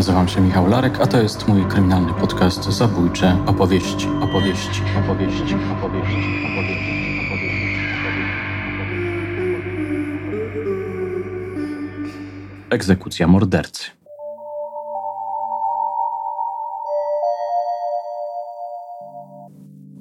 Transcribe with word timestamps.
Nazywam 0.00 0.28
się 0.28 0.40
Michał 0.40 0.66
Larek, 0.66 1.00
a 1.00 1.06
to 1.06 1.22
jest 1.22 1.48
mój 1.48 1.64
kryminalny 1.64 2.12
podcast 2.14 2.64
Zabójcze 2.64 3.36
opowieści, 3.46 4.08
opowieści, 4.22 4.82
opowieści, 5.04 5.54
opowieści, 5.54 5.54
opowieści. 5.72 6.86
Egzekucja 12.70 13.26
mordercy. 13.26 13.90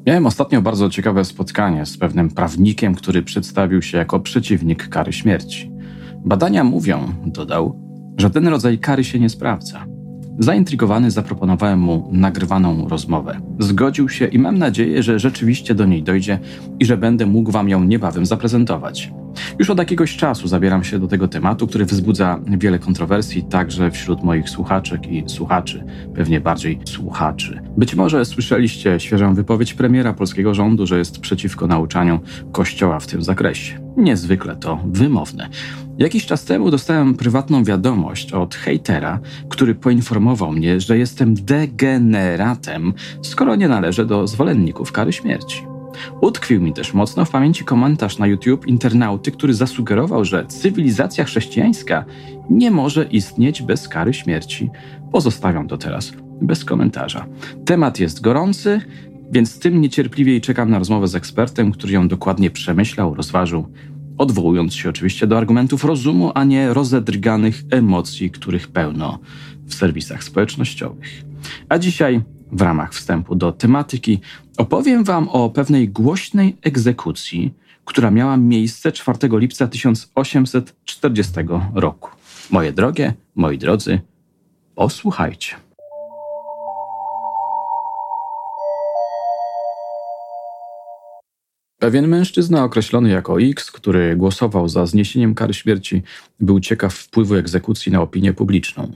Miałem 0.06 0.26
ostatnio 0.26 0.62
bardzo 0.62 0.90
ciekawe 0.90 1.26
spotkanie 1.26 1.86
z 1.86 1.98
pewnym 1.98 2.30
prawnikiem, 2.30 2.96
który 2.96 3.24
przedstawił 3.24 3.82
się 3.82 3.98
jako 3.98 4.20
przeciwnik 4.20 4.90
kary 4.90 5.14
śmierci. 5.14 5.72
Badania 6.26 6.64
mówią, 6.64 7.14
dodał, 7.26 7.89
że 8.20 8.30
ten 8.30 8.48
rodzaj 8.48 8.80
kary 8.80 9.04
się 9.04 9.20
nie 9.20 9.30
sprawdza. 9.30 9.86
Zaintrygowany 10.40 11.12
zaproponowałem 11.12 11.80
mu 11.80 12.10
nagrywaną 12.12 12.88
rozmowę. 12.88 13.40
Zgodził 13.60 14.10
się 14.10 14.26
i 14.26 14.40
mam 14.40 14.58
nadzieję, 14.58 15.04
że 15.04 15.20
rzeczywiście 15.20 15.76
do 15.76 15.86
niej 15.86 16.04
dojdzie 16.04 16.40
i 16.80 16.86
że 16.86 16.98
będę 16.98 17.26
mógł 17.26 17.52
Wam 17.52 17.70
ją 17.70 17.84
niebawem 17.84 18.26
zaprezentować. 18.26 19.12
Już 19.60 19.70
od 19.70 19.78
jakiegoś 19.78 20.18
czasu 20.18 20.48
zabieram 20.48 20.84
się 20.84 21.00
do 21.00 21.08
tego 21.08 21.28
tematu, 21.28 21.68
który 21.68 21.86
wzbudza 21.86 22.40
wiele 22.48 22.80
kontrowersji 22.80 23.44
także 23.44 23.92
wśród 23.92 24.24
moich 24.24 24.50
słuchaczek 24.50 25.08
i 25.08 25.24
słuchaczy, 25.28 25.84
pewnie 26.16 26.42
bardziej 26.42 26.80
słuchaczy. 26.86 27.62
Być 27.78 27.96
może 27.96 28.26
słyszeliście 28.26 29.00
świeżą 29.00 29.34
wypowiedź 29.34 29.74
premiera 29.74 30.14
polskiego 30.14 30.54
rządu, 30.54 30.88
że 30.88 30.98
jest 30.98 31.20
przeciwko 31.20 31.68
nauczaniu 31.68 32.20
Kościoła 32.52 33.00
w 33.00 33.08
tym 33.08 33.22
zakresie. 33.22 33.80
Niezwykle 33.98 34.56
to 34.56 34.80
wymowne. 34.86 35.50
Jakiś 35.98 36.26
czas 36.26 36.46
temu 36.46 36.72
dostałem 36.72 37.16
prywatną 37.16 37.64
wiadomość 37.64 38.34
od 38.34 38.56
hejtera, 38.56 39.20
który 39.50 39.76
poinformował 39.76 40.52
mnie, 40.52 40.80
że 40.80 40.98
jestem 40.98 41.34
degeneratem, 41.34 42.94
skoro 43.22 43.56
nie 43.56 43.68
należę 43.68 44.06
do 44.06 44.28
zwolenników 44.28 44.92
kary 44.92 45.14
śmierci. 45.14 45.69
Utkwił 46.22 46.62
mi 46.62 46.74
też 46.74 46.94
mocno 46.94 47.26
w 47.26 47.30
pamięci 47.30 47.64
komentarz 47.64 48.18
na 48.18 48.28
YouTube 48.28 48.68
internauty, 48.68 49.32
który 49.32 49.54
zasugerował, 49.54 50.26
że 50.26 50.46
cywilizacja 50.46 51.24
chrześcijańska 51.24 52.06
nie 52.50 52.72
może 52.72 53.04
istnieć 53.04 53.62
bez 53.62 53.88
kary 53.88 54.14
śmierci. 54.14 54.70
Pozostawiam 55.12 55.68
to 55.68 55.78
teraz 55.78 56.14
bez 56.42 56.66
komentarza. 56.66 57.26
Temat 57.66 58.00
jest 58.00 58.22
gorący, 58.22 58.82
więc 59.32 59.60
tym 59.60 59.82
niecierpliwiej 59.82 60.42
czekam 60.42 60.70
na 60.70 60.80
rozmowę 60.80 61.08
z 61.08 61.16
ekspertem, 61.16 61.72
który 61.72 61.94
ją 61.94 62.08
dokładnie 62.08 62.52
przemyślał, 62.52 63.16
rozważył, 63.16 63.68
odwołując 64.18 64.74
się 64.74 64.90
oczywiście 64.90 65.28
do 65.28 65.38
argumentów 65.38 65.84
rozumu, 65.84 66.32
a 66.36 66.44
nie 66.44 66.74
rozedrganych 66.74 67.64
emocji, 67.72 68.32
których 68.32 68.68
pełno 68.68 69.20
w 69.66 69.74
serwisach 69.74 70.24
społecznościowych. 70.24 71.24
A 71.70 71.78
dzisiaj 71.78 72.22
w 72.52 72.62
ramach 72.62 72.94
wstępu 72.94 73.36
do 73.36 73.52
tematyki 73.52 74.20
opowiem 74.60 75.04
Wam 75.04 75.30
o 75.30 75.50
pewnej 75.50 75.90
głośnej 75.90 76.58
egzekucji, 76.62 77.54
która 77.86 78.12
miała 78.12 78.38
miejsce 78.38 78.92
4 78.92 79.18
lipca 79.32 79.68
1840 79.68 81.34
roku. 81.76 82.10
Moje 82.52 82.74
drogie, 82.74 83.14
moi 83.36 83.58
drodzy, 83.58 84.00
posłuchajcie. 84.76 85.56
Pewien 91.80 92.08
mężczyzna 92.08 92.64
określony 92.64 93.10
jako 93.10 93.42
X, 93.42 93.72
który 93.72 94.16
głosował 94.16 94.70
za 94.70 94.86
zniesieniem 94.86 95.36
kary 95.36 95.54
śmierci, 95.54 96.04
był 96.40 96.60
ciekaw 96.60 96.94
wpływu 96.94 97.36
egzekucji 97.36 97.92
na 97.92 98.02
opinię 98.02 98.34
publiczną. 98.34 98.92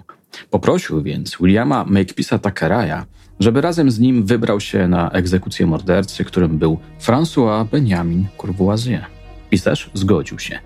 Poprosił 0.50 1.04
więc 1.04 1.38
Williama 1.38 1.86
Makepisa 1.86 2.40
Takeraya, 2.40 3.06
żeby 3.44 3.62
razem 3.62 3.92
z 3.92 4.00
nim 4.00 4.26
wybrał 4.26 4.60
się 4.60 4.88
na 4.88 5.10
egzekucję 5.10 5.66
mordercy, 5.66 6.26
którym 6.26 6.58
był 6.58 6.80
François 7.02 7.66
Benjamin 7.66 8.26
Courvoisier. 8.38 9.06
Pisarz 9.50 9.90
zgodził 9.94 10.40
się. 10.40 10.60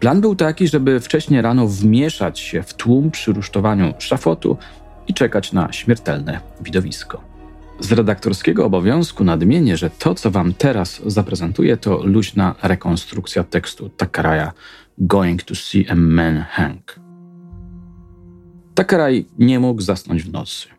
Plan 0.00 0.20
był 0.20 0.36
taki, 0.36 0.68
żeby 0.68 1.00
wcześniej 1.00 1.42
rano 1.42 1.66
wmieszać 1.66 2.38
się 2.38 2.62
w 2.62 2.74
tłum 2.74 3.10
przy 3.10 3.32
rusztowaniu 3.32 3.94
szafotu 3.98 4.56
i 5.08 5.14
czekać 5.14 5.52
na 5.52 5.72
śmiertelne 5.72 6.40
widowisko. 6.60 7.20
Z 7.80 7.92
redaktorskiego 7.92 8.66
obowiązku 8.66 9.24
nadmienię, 9.24 9.76
że 9.76 9.90
to, 9.90 10.14
co 10.14 10.30
wam 10.30 10.54
teraz 10.54 11.02
zaprezentuję, 11.06 11.76
to 11.76 12.00
luźna 12.04 12.54
rekonstrukcja 12.62 13.44
tekstu 13.44 13.88
Takaraya 13.88 14.52
Going 14.98 15.42
to 15.42 15.54
see 15.54 15.86
a 15.88 15.94
man 15.94 16.44
hang. 16.50 17.00
Takaraj 18.74 19.26
nie 19.38 19.60
mógł 19.60 19.82
zasnąć 19.82 20.22
w 20.22 20.32
nocy. 20.32 20.75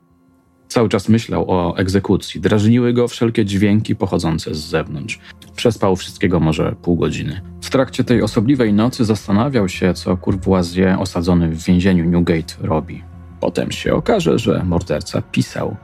Cały 0.67 0.89
czas 0.89 1.09
myślał 1.09 1.51
o 1.51 1.77
egzekucji. 1.77 2.41
Drażniły 2.41 2.93
go 2.93 3.07
wszelkie 3.07 3.45
dźwięki 3.45 3.95
pochodzące 3.95 4.55
z 4.55 4.57
zewnątrz. 4.57 5.19
Przespał 5.55 5.95
wszystkiego 5.95 6.39
może 6.39 6.75
pół 6.81 6.95
godziny. 6.95 7.41
W 7.61 7.69
trakcie 7.69 8.03
tej 8.03 8.21
osobliwej 8.21 8.73
nocy 8.73 9.05
zastanawiał 9.05 9.69
się, 9.69 9.93
co 9.93 10.17
Courvoisier 10.17 10.95
osadzony 10.99 11.49
w 11.49 11.63
więzieniu 11.63 12.05
Newgate 12.05 12.53
robi. 12.61 13.03
Potem 13.39 13.71
się 13.71 13.93
okaże, 13.93 14.39
że 14.39 14.63
morderca 14.63 15.21
pisał. 15.21 15.75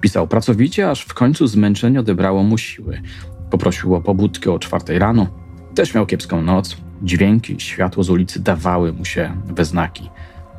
Pisał 0.00 0.28
pracowicie, 0.28 0.90
aż 0.90 1.02
w 1.02 1.14
końcu 1.14 1.46
zmęczenie 1.46 2.00
odebrało 2.00 2.42
mu 2.42 2.58
siły. 2.58 3.02
Poprosił 3.50 3.94
o 3.94 4.00
pobudkę 4.00 4.52
o 4.52 4.58
czwartej 4.58 4.98
rano. 4.98 5.26
Też 5.74 5.94
miał 5.94 6.06
kiepską 6.06 6.42
noc. 6.42 6.76
Dźwięki, 7.02 7.60
światło 7.60 8.02
z 8.02 8.10
ulicy 8.10 8.42
dawały 8.42 8.92
mu 8.92 9.04
się 9.04 9.36
we 9.46 9.64
znaki. 9.64 10.10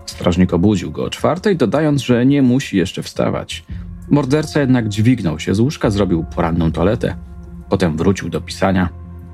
Strażnik 0.07 0.53
obudził 0.53 0.91
go 0.91 1.03
o 1.03 1.09
czwartej, 1.09 1.55
dodając, 1.55 2.01
że 2.01 2.25
nie 2.25 2.41
musi 2.41 2.77
jeszcze 2.77 3.03
wstawać. 3.03 3.63
Morderca 4.09 4.59
jednak 4.59 4.89
dźwignął 4.89 5.39
się 5.39 5.55
z 5.55 5.59
łóżka, 5.59 5.89
zrobił 5.89 6.25
poranną 6.35 6.71
toaletę. 6.71 7.15
Potem 7.69 7.97
wrócił 7.97 8.29
do 8.29 8.41
pisania. 8.41 8.89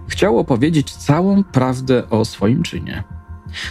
Chciał 0.08 0.40
opowiedzieć 0.40 0.94
całą 0.94 1.44
prawdę 1.44 2.10
o 2.10 2.26
swoim 2.26 2.64
czynie. 2.64 3.04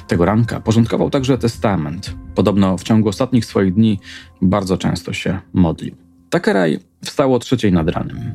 Tego 0.09 0.25
ranka 0.25 0.61
porządkował 0.61 1.11
także 1.11 1.39
testament. 1.39 2.15
Podobno 2.35 2.79
w 2.79 2.83
ciągu 2.83 3.09
ostatnich 3.09 3.45
swoich 3.45 3.75
dni 3.75 4.01
bardzo 4.43 4.79
często 4.79 5.13
się 5.13 5.39
modlił. 5.53 5.97
Takeraj 6.31 6.79
wstał 7.05 7.35
o 7.35 7.39
trzeciej 7.39 7.73
nad 7.73 7.89
ranem. 7.89 8.35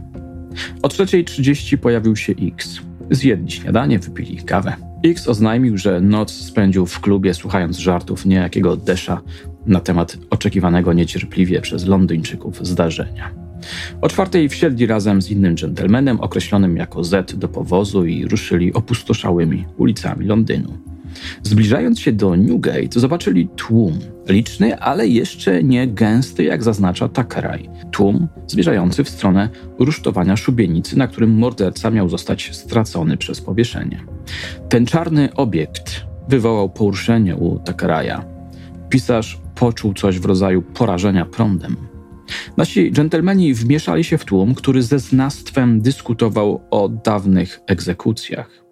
O 0.82 0.90
trzeciej 0.90 1.26
trzydzieści 1.26 1.78
pojawił 1.78 2.16
się 2.16 2.34
X. 2.42 2.82
Zjedli 3.12 3.52
śniadanie, 3.52 4.00
wypili 4.00 4.44
kawę. 4.44 4.87
X 5.10 5.28
oznajmił, 5.28 5.78
że 5.78 6.02
noc 6.02 6.32
spędził 6.32 6.86
w 6.86 7.00
klubie 7.00 7.34
słuchając 7.34 7.78
żartów 7.78 8.26
niejakiego 8.26 8.78
Desza 8.78 9.22
na 9.66 9.80
temat 9.80 10.18
oczekiwanego 10.30 10.94
niecierpliwie 10.94 11.62
przez 11.62 11.86
Londyńczyków 11.86 12.68
zdarzenia. 12.68 13.32
O 14.02 14.10
czwartej 14.10 14.50
wsiedli 14.50 14.86
razem 14.86 15.22
z 15.22 15.32
innym 15.32 15.56
dżentelmenem 15.56 16.20
określonym 16.20 16.78
jako 16.78 17.04
Z 17.04 17.36
do 17.36 17.48
powozu 17.48 18.06
i 18.06 18.26
ruszyli 18.26 18.74
opustoszałymi 18.74 19.66
ulicami 19.78 20.26
Londynu. 20.26 20.78
Zbliżając 21.44 22.00
się 22.00 22.12
do 22.12 22.36
Newgate, 22.36 23.00
zobaczyli 23.00 23.50
tłum, 23.56 24.00
liczny, 24.28 24.80
ale 24.80 25.08
jeszcze 25.08 25.64
nie 25.64 25.88
gęsty, 25.88 26.44
jak 26.44 26.64
zaznacza 26.64 27.08
Takeraj. 27.08 27.70
Tłum 27.92 28.28
zmierzający 28.48 29.04
w 29.04 29.10
stronę 29.10 29.50
rusztowania 29.80 30.38
szubienicy, 30.38 30.98
na 30.98 31.08
którym 31.08 31.38
morderca 31.38 31.92
miał 31.92 32.10
zostać 32.10 32.56
stracony 32.56 33.18
przez 33.18 33.42
powieszenie. 33.42 34.04
Ten 34.70 34.86
czarny 34.86 35.34
obiekt 35.34 36.06
wywołał 36.30 36.70
poruszenie 36.70 37.36
u 37.36 37.60
Takeraja. 37.60 38.26
Pisarz 38.90 39.40
poczuł 39.56 39.94
coś 39.94 40.20
w 40.20 40.26
rodzaju 40.26 40.62
porażenia 40.62 41.26
prądem. 41.26 41.76
Nasi 42.58 42.92
dżentelmeni 42.92 43.54
wmieszali 43.54 44.04
się 44.04 44.18
w 44.18 44.26
tłum, 44.26 44.56
który 44.56 44.84
ze 44.84 45.00
znastwem 45.00 45.82
dyskutował 45.82 46.62
o 46.72 46.90
dawnych 46.90 47.60
egzekucjach. 47.68 48.67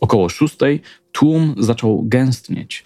Około 0.00 0.28
szóstej 0.28 0.80
tłum 1.12 1.54
zaczął 1.58 2.02
gęstnieć. 2.04 2.84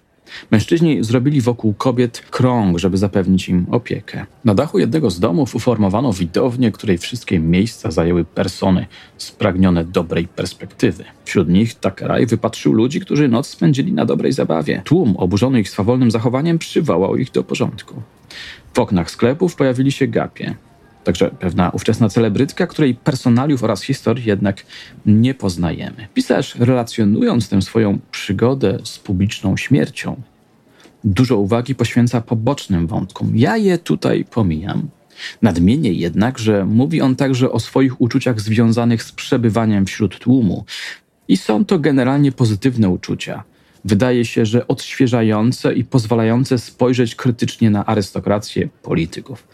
Mężczyźni 0.51 1.05
zrobili 1.05 1.41
wokół 1.41 1.75
kobiet 1.75 2.23
krąg, 2.31 2.79
żeby 2.79 2.97
zapewnić 2.97 3.49
im 3.49 3.67
opiekę. 3.71 4.27
Na 4.45 4.55
dachu 4.55 4.79
jednego 4.79 5.11
z 5.11 5.21
domów 5.21 5.55
uformowano 5.55 6.13
widownię, 6.13 6.73
której 6.73 6.99
wszystkie 6.99 7.39
miejsca 7.39 7.91
zajęły 7.91 8.25
persony 8.25 8.87
spragnione 9.19 9.85
dobrej 9.85 10.29
perspektywy. 10.29 11.05
Wśród 11.25 11.49
nich 11.49 11.75
Takeraj 11.75 12.27
wypatrzył 12.27 12.73
ludzi, 12.73 13.01
którzy 13.01 13.29
noc 13.29 13.47
spędzili 13.49 13.93
na 13.93 14.05
dobrej 14.05 14.33
zabawie. 14.33 14.83
Tłum, 14.85 15.17
oburzony 15.17 15.61
ich 15.61 15.71
swawolnym 15.71 16.11
zachowaniem, 16.11 16.59
przywołał 16.59 17.17
ich 17.17 17.31
do 17.31 17.45
porządku. 17.45 18.03
W 18.75 18.79
oknach 18.79 19.11
sklepów 19.11 19.57
pojawili 19.57 19.93
się 19.93 20.07
gapie. 20.07 20.55
Także 21.05 21.31
pewna 21.31 21.71
ówczesna 21.71 22.09
celebrytka, 22.09 22.67
której 22.67 22.95
personaliów 22.95 23.65
oraz 23.65 23.83
historii 23.83 24.25
jednak 24.25 24.63
nie 25.07 25.35
poznajemy. 25.35 26.09
Pisarz, 26.15 26.55
relacjonując 26.55 27.49
tę 27.49 27.63
swoją 27.63 27.99
przygodę 28.11 28.79
z 28.85 28.99
publiczną 28.99 29.57
śmiercią, 29.57 30.23
dużo 31.05 31.37
uwagi 31.37 31.75
poświęca 31.75 32.21
pobocznym 32.21 32.87
wątkom. 32.87 33.33
Ja 33.35 33.57
je 33.57 33.79
tutaj 33.79 34.25
pomijam. 34.25 34.89
Nadmienię 35.43 35.93
jednak, 35.93 36.39
że 36.39 36.65
mówi 36.65 37.01
on 37.01 37.17
także 37.17 37.53
o 37.53 37.61
swoich 37.61 38.01
uczuciach 38.01 38.41
związanych 38.41 39.03
z 39.03 39.13
przebywaniem 39.13 39.87
wśród 39.87 40.19
tłumu. 40.19 40.65
I 41.29 41.37
są 41.37 41.65
to 41.65 41.79
generalnie 41.79 42.33
pozytywne 42.33 42.89
uczucia. 42.89 43.45
wydaje 43.85 44.25
się, 44.25 44.47
że 44.47 44.69
odświeżające 44.69 45.75
i 45.75 45.85
pozwalające 45.85 46.59
spojrzeć 46.59 47.15
krytycznie 47.15 47.71
na 47.71 47.87
arystokrację 47.87 48.69
polityków. 48.83 49.49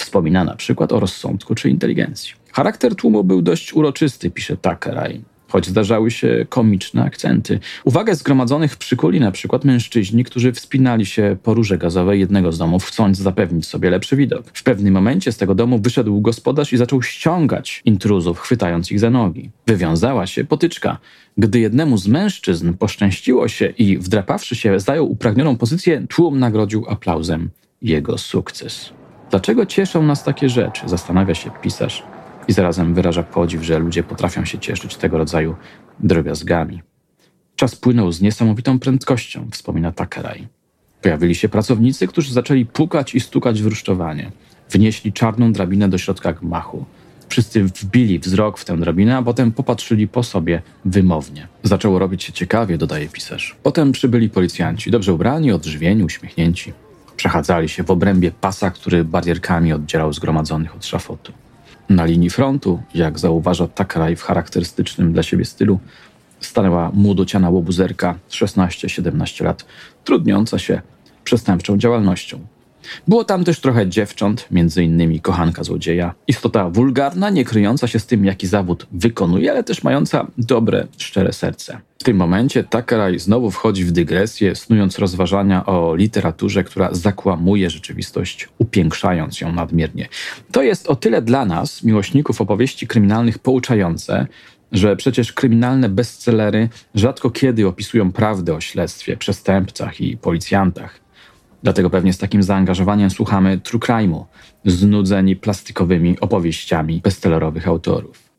Wspomina 0.00 0.44
na 0.44 0.56
przykład 0.56 0.92
o 0.92 1.00
rozsądku 1.00 1.54
czy 1.54 1.70
inteligencji. 1.70 2.32
Charakter 2.52 2.94
tłumu 2.94 3.24
był 3.24 3.42
dość 3.42 3.74
uroczysty, 3.74 4.30
pisze 4.30 4.56
Takeraj 4.56 5.22
choć 5.50 5.66
zdarzały 5.66 6.10
się 6.10 6.46
komiczne 6.48 7.04
akcenty. 7.04 7.60
Uwagę 7.84 8.14
zgromadzonych 8.14 8.76
przykuli 8.76 9.20
na 9.20 9.30
przykład 9.30 9.64
mężczyźni, 9.64 10.24
którzy 10.24 10.52
wspinali 10.52 11.06
się 11.06 11.36
po 11.42 11.54
rurze 11.54 11.78
gazowej 11.78 12.20
jednego 12.20 12.52
z 12.52 12.58
domów, 12.58 12.84
chcąc 12.84 13.18
zapewnić 13.18 13.66
sobie 13.66 13.90
lepszy 13.90 14.16
widok. 14.16 14.46
W 14.54 14.62
pewnym 14.62 14.94
momencie 14.94 15.32
z 15.32 15.36
tego 15.36 15.54
domu 15.54 15.78
wyszedł 15.78 16.20
gospodarz 16.20 16.72
i 16.72 16.76
zaczął 16.76 17.02
ściągać 17.02 17.82
intruzów, 17.84 18.38
chwytając 18.40 18.92
ich 18.92 19.00
za 19.00 19.10
nogi. 19.10 19.50
Wywiązała 19.66 20.26
się 20.26 20.44
potyczka. 20.44 20.98
Gdy 21.38 21.60
jednemu 21.60 21.98
z 21.98 22.08
mężczyzn 22.08 22.72
poszczęściło 22.72 23.48
się 23.48 23.66
i 23.66 23.98
wdrapawszy 23.98 24.56
się 24.56 24.80
zajął 24.80 25.10
upragnioną 25.10 25.56
pozycję, 25.56 26.06
tłum 26.08 26.38
nagrodził 26.38 26.84
aplauzem 26.88 27.50
jego 27.82 28.18
sukces. 28.18 28.99
Dlaczego 29.30 29.66
cieszą 29.66 30.02
nas 30.02 30.24
takie 30.24 30.48
rzeczy? 30.48 30.88
Zastanawia 30.88 31.34
się 31.34 31.50
pisarz 31.62 32.02
i 32.48 32.52
zarazem 32.52 32.94
wyraża 32.94 33.22
podziw, 33.22 33.62
że 33.62 33.78
ludzie 33.78 34.02
potrafią 34.02 34.44
się 34.44 34.58
cieszyć 34.58 34.96
tego 34.96 35.18
rodzaju 35.18 35.56
drobiazgami. 36.00 36.82
Czas 37.56 37.76
płynął 37.76 38.12
z 38.12 38.20
niesamowitą 38.20 38.78
prędkością, 38.78 39.48
wspomina 39.50 39.92
Takeraj. 39.92 40.48
Pojawili 41.02 41.34
się 41.34 41.48
pracownicy, 41.48 42.06
którzy 42.06 42.32
zaczęli 42.32 42.66
pukać 42.66 43.14
i 43.14 43.20
stukać 43.20 43.62
w 43.62 43.66
rusztowanie. 43.66 44.30
Wnieśli 44.70 45.12
czarną 45.12 45.52
drabinę 45.52 45.88
do 45.88 45.98
środka 45.98 46.32
gmachu. 46.32 46.84
Wszyscy 47.28 47.64
wbili 47.64 48.18
wzrok 48.18 48.58
w 48.58 48.64
tę 48.64 48.76
drabinę, 48.76 49.16
a 49.16 49.22
potem 49.22 49.52
popatrzyli 49.52 50.08
po 50.08 50.22
sobie 50.22 50.62
wymownie. 50.84 51.48
Zaczęło 51.62 51.98
robić 51.98 52.24
się 52.24 52.32
ciekawie, 52.32 52.78
dodaje 52.78 53.08
pisarz. 53.08 53.56
Potem 53.62 53.92
przybyli 53.92 54.30
policjanci, 54.30 54.90
dobrze 54.90 55.14
ubrani, 55.14 55.52
odżywieni, 55.52 56.04
uśmiechnięci. 56.04 56.72
Przechadzali 57.20 57.68
się 57.68 57.82
w 57.82 57.90
obrębie 57.90 58.30
pasa, 58.30 58.70
który 58.70 59.04
barierkami 59.04 59.72
oddzielał 59.72 60.12
zgromadzonych 60.12 60.76
od 60.76 60.86
szafotu. 60.86 61.32
Na 61.88 62.04
linii 62.04 62.30
frontu, 62.30 62.82
jak 62.94 63.18
zauważa 63.18 63.68
Takraj 63.68 64.16
w 64.16 64.22
charakterystycznym 64.22 65.12
dla 65.12 65.22
siebie 65.22 65.44
stylu, 65.44 65.78
stanęła 66.40 66.90
młodociana 66.94 67.50
łobuzerka 67.50 68.14
16-17 68.30 69.44
lat, 69.44 69.64
trudniąca 70.04 70.58
się 70.58 70.82
przestępczą 71.24 71.78
działalnością. 71.78 72.38
Było 73.08 73.24
tam 73.24 73.44
też 73.44 73.60
trochę 73.60 73.88
dziewcząt, 73.88 74.46
między 74.50 74.84
innymi 74.84 75.20
kochanka 75.20 75.64
złodzieja. 75.64 76.14
Istota 76.26 76.70
wulgarna, 76.70 77.30
nie 77.30 77.44
kryjąca 77.44 77.86
się 77.86 77.98
z 77.98 78.06
tym, 78.06 78.24
jaki 78.24 78.46
zawód 78.46 78.86
wykonuje, 78.92 79.50
ale 79.50 79.64
też 79.64 79.82
mająca 79.82 80.26
dobre, 80.38 80.86
szczere 80.98 81.32
serce. 81.32 81.80
W 81.98 82.04
tym 82.04 82.16
momencie 82.16 82.64
Takeraj 82.64 83.18
znowu 83.18 83.50
wchodzi 83.50 83.84
w 83.84 83.92
dygresję, 83.92 84.56
snując 84.56 84.98
rozważania 84.98 85.66
o 85.66 85.94
literaturze, 85.94 86.64
która 86.64 86.88
zakłamuje 86.92 87.70
rzeczywistość, 87.70 88.48
upiększając 88.58 89.40
ją 89.40 89.52
nadmiernie. 89.52 90.08
To 90.52 90.62
jest 90.62 90.88
o 90.88 90.96
tyle 90.96 91.22
dla 91.22 91.44
nas, 91.44 91.82
miłośników 91.82 92.40
opowieści 92.40 92.86
kryminalnych, 92.86 93.38
pouczające, 93.38 94.26
że 94.72 94.96
przecież 94.96 95.32
kryminalne 95.32 95.88
bestsellery 95.88 96.68
rzadko 96.94 97.30
kiedy 97.30 97.66
opisują 97.66 98.12
prawdę 98.12 98.54
o 98.54 98.60
śledztwie, 98.60 99.16
przestępcach 99.16 100.00
i 100.00 100.16
policjantach. 100.16 101.00
Dlatego 101.62 101.90
pewnie 101.90 102.12
z 102.12 102.18
takim 102.18 102.42
zaangażowaniem 102.42 103.10
słuchamy 103.10 103.58
true 103.58 103.80
crime'u, 103.80 104.24
znudzeni 104.64 105.36
plastikowymi 105.36 106.20
opowieściami 106.20 107.00
bestsellerowych 107.04 107.68
autorów. 107.68 108.30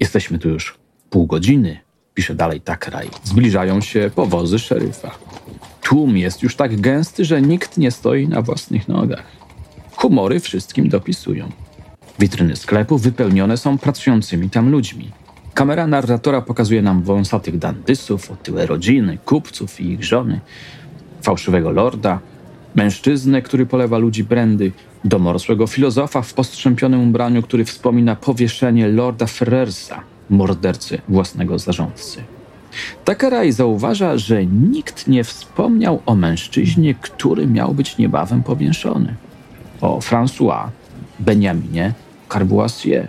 Jesteśmy 0.00 0.38
tu 0.38 0.48
już 0.48 0.78
pół 1.10 1.26
godziny, 1.26 1.80
pisze 2.14 2.34
dalej 2.34 2.60
Takraj. 2.60 3.08
Zbliżają 3.24 3.80
się 3.80 4.10
powozy 4.14 4.58
szeryfa. 4.58 5.10
Tłum 5.82 6.16
jest 6.16 6.42
już 6.42 6.56
tak 6.56 6.80
gęsty, 6.80 7.24
że 7.24 7.42
nikt 7.42 7.78
nie 7.78 7.90
stoi 7.90 8.28
na 8.28 8.42
własnych 8.42 8.88
nogach. 8.88 9.26
Humory 9.96 10.40
wszystkim 10.40 10.88
dopisują. 10.88 11.48
Witryny 12.18 12.56
sklepu 12.56 12.98
wypełnione 12.98 13.56
są 13.56 13.78
pracującymi 13.78 14.50
tam 14.50 14.70
ludźmi. 14.70 15.10
Kamera 15.54 15.86
narratora 15.86 16.40
pokazuje 16.40 16.82
nam 16.82 17.02
wąsatych 17.02 17.58
dandysów, 17.58 18.30
otyłe 18.30 18.66
rodziny, 18.66 19.18
kupców 19.24 19.80
i 19.80 19.92
ich 19.92 20.04
żony, 20.04 20.40
fałszywego 21.22 21.70
lorda, 21.70 22.20
Mężczyznę, 22.74 23.42
który 23.42 23.66
polewa 23.66 23.98
ludzi 23.98 24.24
brandy, 24.24 24.72
domorosłego 25.04 25.66
filozofa 25.66 26.22
w 26.22 26.34
postrzępionym 26.34 27.08
ubraniu, 27.08 27.42
który 27.42 27.64
wspomina 27.64 28.16
powieszenie 28.16 28.88
Lorda 28.88 29.26
Ferrersa, 29.26 30.00
mordercy 30.30 31.00
własnego 31.08 31.58
zarządcy. 31.58 32.22
Takaraj 33.04 33.52
zauważa, 33.52 34.18
że 34.18 34.46
nikt 34.46 35.08
nie 35.08 35.24
wspomniał 35.24 36.02
o 36.06 36.14
mężczyźnie, 36.14 36.94
który 36.94 37.46
miał 37.46 37.74
być 37.74 37.98
niebawem 37.98 38.42
powięszony. 38.42 39.14
O 39.80 39.98
François, 39.98 40.68
Benjaminie, 41.20 41.92
Carboisier. 42.32 43.08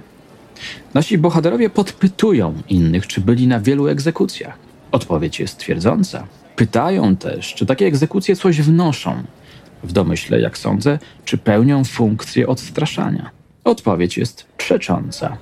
Nasi 0.93 1.17
bohaterowie 1.17 1.69
podpytują 1.69 2.53
innych, 2.69 3.07
czy 3.07 3.21
byli 3.21 3.47
na 3.47 3.59
wielu 3.59 3.87
egzekucjach. 3.87 4.57
Odpowiedź 4.91 5.39
jest 5.39 5.57
twierdząca. 5.57 6.27
Pytają 6.55 7.15
też, 7.15 7.53
czy 7.53 7.65
takie 7.65 7.85
egzekucje 7.85 8.35
coś 8.35 8.61
wnoszą, 8.61 9.23
w 9.83 9.91
domyśle, 9.91 10.39
jak 10.39 10.57
sądzę, 10.57 10.99
czy 11.25 11.37
pełnią 11.37 11.83
funkcję 11.83 12.47
odstraszania. 12.47 13.29
Odpowiedź 13.63 14.17
jest 14.17 14.45
przecząca. 14.57 15.37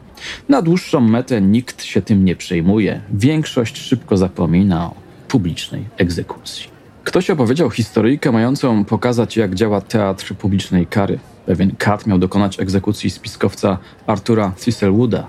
Na 0.49 0.61
dłuższą 0.61 1.01
metę 1.01 1.41
nikt 1.41 1.83
się 1.83 2.01
tym 2.01 2.25
nie 2.25 2.35
przejmuje. 2.35 3.01
Większość 3.13 3.77
szybko 3.77 4.17
zapomina 4.17 4.85
o 4.85 4.93
publicznej 5.27 5.85
egzekucji. 5.97 6.67
Ktoś 7.03 7.29
opowiedział 7.29 7.69
historyjkę 7.69 8.31
mającą 8.31 8.85
pokazać, 8.85 9.37
jak 9.37 9.55
działa 9.55 9.81
teatr 9.81 10.35
publicznej 10.35 10.87
kary. 10.87 11.19
Pewien 11.45 11.75
kat 11.77 12.07
miał 12.07 12.19
dokonać 12.19 12.59
egzekucji 12.59 13.09
spiskowca 13.09 13.77
Artura 14.07 14.51
Thistlewooda 14.63 15.27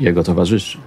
i 0.00 0.04
jego 0.04 0.24
towarzyszy. 0.24 0.78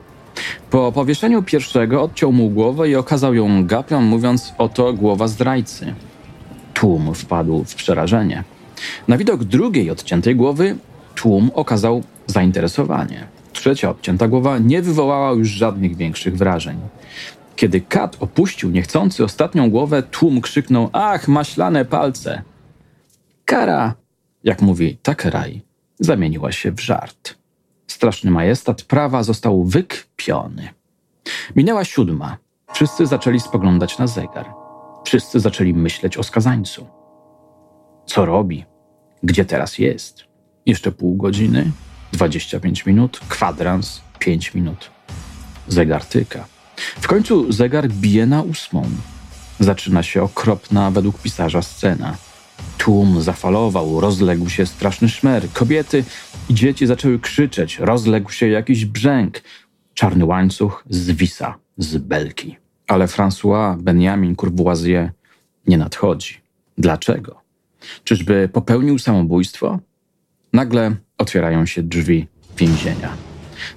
Po 0.69 0.91
powieszeniu 0.91 1.43
pierwszego 1.43 2.03
odciął 2.03 2.31
mu 2.31 2.49
głowę 2.49 2.89
i 2.89 2.95
okazał 2.95 3.33
ją 3.33 3.65
gapią, 3.65 4.01
mówiąc: 4.01 4.53
Oto 4.57 4.93
głowa 4.93 5.27
zdrajcy. 5.27 5.93
Tłum 6.77 7.13
wpadł 7.15 7.63
w 7.63 7.75
przerażenie. 7.75 8.43
Na 9.07 9.17
widok 9.17 9.43
drugiej 9.43 9.91
odciętej 9.91 10.35
głowy 10.35 10.75
tłum 11.15 11.51
okazał 11.53 12.03
zainteresowanie. 12.27 13.27
Trzecia 13.53 13.89
odcięta 13.89 14.27
głowa 14.27 14.57
nie 14.57 14.81
wywołała 14.81 15.31
już 15.31 15.49
żadnych 15.49 15.95
większych 15.95 16.37
wrażeń. 16.37 16.77
Kiedy 17.55 17.81
kat 17.81 18.17
opuścił 18.19 18.69
niechcący 18.69 19.23
ostatnią 19.23 19.69
głowę, 19.69 20.03
tłum 20.03 20.41
krzyknął: 20.41 20.89
Ach, 20.93 21.27
maślane 21.27 21.85
palce! 21.85 22.41
Kara, 23.45 23.93
jak 24.43 24.61
mówi 24.61 24.97
Takeraj, 25.03 25.61
zamieniła 25.99 26.51
się 26.51 26.71
w 26.71 26.79
żart. 26.79 27.35
Straszny 27.87 28.31
majestat 28.31 28.81
prawa 28.81 29.23
został 29.23 29.63
wykpiony. 29.63 30.69
Minęła 31.55 31.85
siódma. 31.85 32.37
Wszyscy 32.73 33.05
zaczęli 33.05 33.39
spoglądać 33.39 33.97
na 33.97 34.07
zegar. 34.07 34.66
Wszyscy 35.07 35.39
zaczęli 35.39 35.73
myśleć 35.73 36.17
o 36.17 36.23
skazańcu. 36.23 36.87
Co 38.05 38.25
robi? 38.25 38.65
Gdzie 39.23 39.45
teraz 39.45 39.77
jest? 39.77 40.23
Jeszcze 40.65 40.91
pół 40.91 41.15
godziny? 41.15 41.71
25 42.13 42.85
minut? 42.85 43.19
Kwadrans? 43.29 44.01
5 44.19 44.53
minut. 44.53 44.91
Zegar 45.67 46.05
tyka. 46.05 46.45
W 46.75 47.07
końcu 47.07 47.51
zegar 47.51 47.89
bije 47.89 48.25
na 48.25 48.41
ósmą. 48.41 48.89
Zaczyna 49.59 50.03
się 50.03 50.23
okropna 50.23 50.91
według 50.91 51.21
pisarza 51.21 51.61
scena. 51.61 52.17
Tłum 52.77 53.21
zafalował, 53.21 54.01
rozległ 54.01 54.49
się 54.49 54.65
straszny 54.65 55.09
szmer. 55.09 55.51
Kobiety 55.53 56.03
i 56.49 56.53
dzieci 56.53 56.87
zaczęły 56.87 57.19
krzyczeć, 57.19 57.79
rozległ 57.79 58.31
się 58.31 58.47
jakiś 58.47 58.85
brzęk. 58.85 59.41
Czarny 59.93 60.25
łańcuch 60.25 60.83
zwisa 60.89 61.55
z 61.77 61.97
belki 61.97 62.66
ale 62.87 63.05
François 63.05 63.77
Benjamin 63.77 64.35
Courvoisier 64.35 65.11
nie 65.67 65.77
nadchodzi. 65.77 66.37
Dlaczego? 66.77 67.41
Czyżby 68.03 68.49
popełnił 68.53 68.99
samobójstwo? 68.99 69.79
Nagle 70.53 70.95
otwierają 71.17 71.65
się 71.65 71.83
drzwi 71.83 72.27
więzienia. 72.57 73.09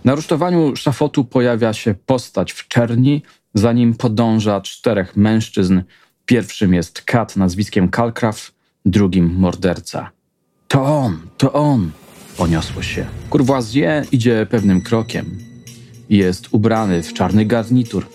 Na 0.04 0.14
rusztowaniu 0.14 0.76
szafotu 0.76 1.24
pojawia 1.24 1.72
się 1.72 1.94
postać 1.94 2.52
w 2.52 2.68
czerni, 2.68 3.22
za 3.54 3.72
nim 3.72 3.94
podąża 3.94 4.60
czterech 4.60 5.16
mężczyzn. 5.16 5.82
Pierwszym 6.26 6.74
jest 6.74 7.02
kat 7.02 7.36
nazwiskiem 7.36 7.90
Calcraft, 7.90 8.54
drugim 8.84 9.34
morderca. 9.38 10.10
To 10.68 10.84
on, 10.84 11.20
to 11.38 11.52
on! 11.52 11.90
Poniosło 12.36 12.82
się. 12.82 13.06
Courvoisier 13.30 14.06
idzie 14.12 14.46
pewnym 14.50 14.80
krokiem. 14.80 15.38
Jest 16.10 16.48
ubrany 16.50 17.02
w 17.02 17.14
czarny 17.14 17.44
garnitur– 17.44 18.06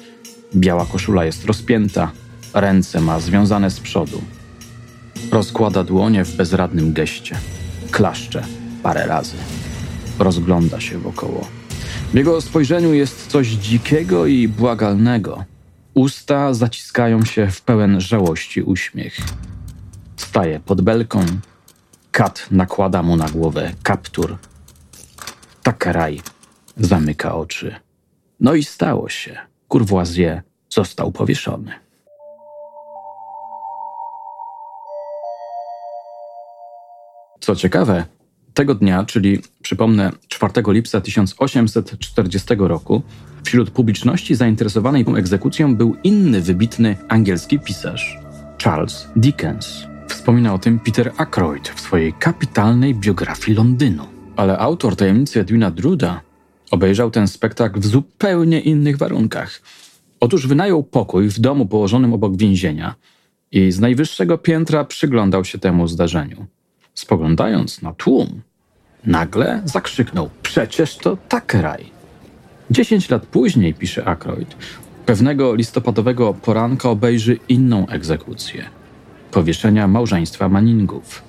Biała 0.56 0.86
koszula 0.86 1.26
jest 1.26 1.46
rozpięta, 1.46 2.12
ręce 2.54 3.02
ma 3.02 3.20
związane 3.20 3.72
z 3.72 3.80
przodu. 3.80 4.22
Rozkłada 5.32 5.84
dłonie 5.84 6.26
w 6.26 6.36
bezradnym 6.36 6.94
geście. 6.94 7.38
Klaszcze 7.92 8.44
parę 8.84 9.08
razy. 9.08 9.36
Rozgląda 10.20 10.80
się 10.80 10.98
wokoło. 10.98 11.48
W 12.14 12.16
jego 12.16 12.42
spojrzeniu 12.42 12.94
jest 12.94 13.28
coś 13.28 13.48
dzikiego 13.48 14.26
i 14.26 14.48
błagalnego. 14.48 15.46
Usta 15.94 16.54
zaciskają 16.54 17.26
się 17.26 17.48
w 17.48 17.62
pełen 17.62 18.02
żałości 18.02 18.62
uśmiech. 18.62 19.18
Staje 20.18 20.60
pod 20.60 20.82
belką. 20.82 21.26
Kat 22.12 22.48
nakłada 22.52 23.04
mu 23.04 23.18
na 23.18 23.30
głowę 23.30 23.72
kaptur. 23.84 24.38
Takaraj 25.64 26.22
zamyka 26.78 27.36
oczy. 27.36 27.76
No 28.40 28.54
i 28.54 28.64
stało 28.64 29.10
się. 29.10 29.55
Courvoisier 29.68 30.42
został 30.70 31.12
powieszony. 31.12 31.72
Co 37.40 37.56
ciekawe, 37.56 38.06
tego 38.54 38.76
dnia, 38.76 39.06
czyli 39.06 39.42
przypomnę 39.62 40.12
4 40.28 40.54
lipca 40.68 41.02
1840 41.02 42.56
roku, 42.58 43.02
wśród 43.44 43.70
publiczności 43.70 44.36
zainteresowanej 44.36 45.06
tą 45.06 45.16
egzekucją 45.16 45.76
był 45.76 45.96
inny 46.04 46.42
wybitny 46.42 46.98
angielski 47.08 47.60
pisarz 47.60 48.20
Charles 48.64 49.08
Dickens. 49.16 49.88
Wspomina 50.08 50.54
o 50.54 50.60
tym 50.60 50.80
Peter 50.80 51.12
Ackroyd 51.18 51.70
w 51.70 51.82
swojej 51.82 52.14
kapitalnej 52.14 52.96
biografii 52.96 53.58
Londynu. 53.58 54.08
Ale 54.36 54.58
autor 54.58 54.96
tajemnicy 54.96 55.40
Edwina 55.40 55.72
Druda 55.72 56.22
obejrzał 56.72 57.12
ten 57.12 57.28
spektakl 57.28 57.80
w 57.80 57.86
zupełnie 57.86 58.60
innych 58.60 58.98
warunkach. 58.98 59.62
Otóż 60.20 60.48
wynajął 60.48 60.84
pokój 60.84 61.30
w 61.30 61.40
domu 61.40 61.66
położonym 61.66 62.14
obok 62.14 62.38
więzienia 62.38 62.96
i 63.52 63.72
z 63.72 63.80
najwyższego 63.80 64.38
piętra 64.38 64.86
przyglądał 64.86 65.46
się 65.46 65.58
temu 65.58 65.88
zdarzeniu. 65.88 66.46
Spoglądając 66.94 67.82
na 67.82 67.94
tłum, 67.94 68.42
nagle 69.06 69.62
zakrzyknął: 69.66 70.30
Przecież 70.44 70.98
to 70.98 71.18
Takeraj! 71.30 71.86
Dziesięć 72.72 73.10
lat 73.10 73.26
później, 73.26 73.74
pisze 73.74 74.06
Ackroyd, 74.06 74.56
pewnego 75.06 75.56
listopadowego 75.56 76.34
poranka 76.34 76.90
obejrzy 76.90 77.40
inną 77.50 77.88
egzekucję 77.88 78.66
powieszenia 79.36 79.88
małżeństwa 79.88 80.50
Maningów. 80.50 81.24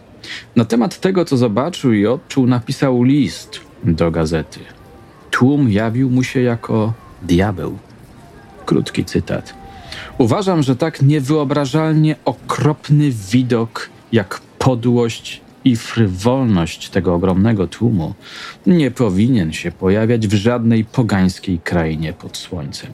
Na 0.57 0.64
temat 0.64 1.00
tego, 1.00 1.25
co 1.25 1.37
zobaczył 1.37 1.93
i 1.93 2.07
odczuł, 2.07 2.47
napisał 2.47 3.02
list 3.02 3.61
do 3.85 4.11
gazety. 4.11 4.61
Tłum 5.37 5.71
jawił 5.71 6.11
mu 6.11 6.23
się 6.23 6.40
jako 6.40 6.93
diabeł. 7.23 7.78
Krótki 8.66 9.05
cytat. 9.05 9.55
Uważam, 10.19 10.62
że 10.62 10.76
tak 10.76 11.02
niewyobrażalnie 11.02 12.16
okropny 12.25 13.11
widok 13.31 13.90
jak 14.12 14.40
podłość 14.59 15.40
i 15.64 15.76
frywolność 15.76 16.90
tego 16.90 17.14
ogromnego 17.14 17.66
tłumu 17.66 18.14
nie 18.66 18.90
powinien 18.90 19.52
się 19.52 19.73
pojawiać 19.73 20.28
w 20.28 20.35
żadnej 20.35 20.85
pogańskiej 20.85 21.59
krainie 21.59 22.12
pod 22.12 22.37
słońcem. 22.37 22.93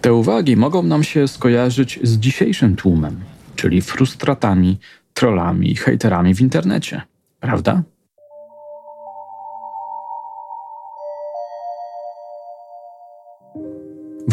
Te 0.00 0.14
uwagi 0.14 0.56
mogą 0.56 0.82
nam 0.82 1.04
się 1.04 1.28
skojarzyć 1.28 2.00
z 2.02 2.18
dzisiejszym 2.18 2.76
tłumem, 2.76 3.20
czyli 3.56 3.82
frustratami, 3.82 4.78
trollami 5.14 5.70
i 5.70 5.76
hejterami 5.76 6.34
w 6.34 6.40
internecie, 6.40 7.02
prawda? 7.40 7.82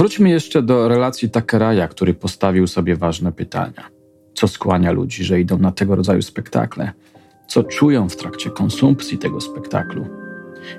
Wróćmy 0.01 0.29
jeszcze 0.29 0.62
do 0.62 0.88
relacji 0.88 1.29
Takeraja, 1.29 1.88
który 1.88 2.13
postawił 2.13 2.67
sobie 2.67 2.96
ważne 2.96 3.31
pytania. 3.31 3.89
Co 4.34 4.48
skłania 4.48 4.91
ludzi, 4.91 5.24
że 5.24 5.41
idą 5.41 5.58
na 5.58 5.72
tego 5.72 5.96
rodzaju 5.96 6.22
spektakle? 6.22 6.91
Co 7.48 7.63
czują 7.63 8.10
w 8.10 8.15
trakcie 8.15 8.50
konsumpcji 8.50 9.17
tego 9.17 9.41
spektaklu? 9.41 10.08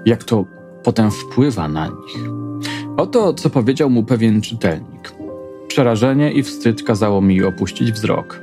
Jak 0.06 0.24
to 0.24 0.44
potem 0.84 1.10
wpływa 1.10 1.68
na 1.68 1.86
nich? 1.86 2.28
Oto, 2.96 3.34
co 3.34 3.50
powiedział 3.50 3.90
mu 3.90 4.04
pewien 4.04 4.40
czytelnik. 4.40 5.12
Przerażenie 5.68 6.32
i 6.32 6.42
wstyd 6.42 6.82
kazało 6.82 7.20
mi 7.20 7.44
opuścić 7.44 7.92
wzrok. 7.92 8.40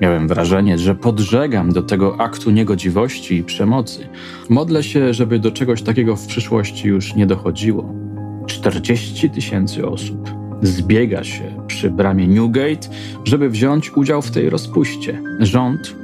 Miałem 0.00 0.28
wrażenie, 0.28 0.78
że 0.78 0.94
podżegam 0.94 1.72
do 1.72 1.82
tego 1.82 2.20
aktu 2.20 2.50
niegodziwości 2.50 3.36
i 3.36 3.44
przemocy. 3.44 4.08
Modlę 4.48 4.82
się, 4.82 5.14
żeby 5.14 5.38
do 5.38 5.50
czegoś 5.50 5.82
takiego 5.82 6.16
w 6.16 6.26
przyszłości 6.26 6.88
już 6.88 7.14
nie 7.14 7.26
dochodziło. 7.26 8.01
40 8.46 9.30
tysięcy 9.30 9.86
osób 9.86 10.30
zbiega 10.62 11.24
się 11.24 11.42
przy 11.66 11.90
bramie 11.90 12.26
Newgate, 12.28 12.88
żeby 13.24 13.50
wziąć 13.50 13.96
udział 13.96 14.22
w 14.22 14.30
tej 14.30 14.50
rozpuście. 14.50 15.22
Rząd, 15.40 15.94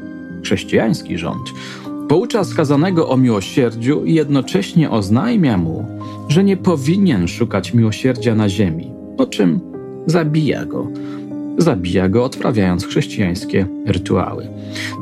chrześcijański 0.45 1.19
rząd, 1.19 1.53
poucza 2.09 2.45
skazanego 2.45 3.09
o 3.09 3.17
miłosierdziu 3.17 4.05
i 4.05 4.15
jednocześnie 4.15 4.91
oznajmia 4.91 5.57
mu, 5.57 5.87
że 6.29 6.45
nie 6.45 6.57
powinien 6.57 7.29
szukać 7.29 7.75
miłosierdzia 7.75 8.35
na 8.35 8.49
ziemi, 8.49 8.93
po 9.17 9.27
czym 9.27 9.61
zabija 10.07 10.65
go. 10.65 10.89
Zabija 11.59 12.09
go, 12.09 12.25
odprawiając 12.25 12.87
chrześcijańskie 12.87 13.67
rytuały. 13.87 14.49